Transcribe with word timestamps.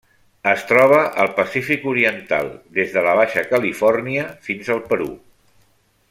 Es 0.51 0.61
troba 0.69 1.01
al 1.23 1.29
Pacífic 1.39 1.83
oriental: 1.91 2.49
des 2.79 2.95
de 2.97 3.03
la 3.09 3.13
Baixa 3.23 3.43
Califòrnia 3.53 4.23
fins 4.49 4.71
al 4.77 4.81
Perú. 4.93 5.11